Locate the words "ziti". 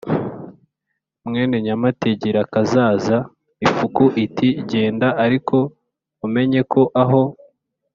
4.13-4.49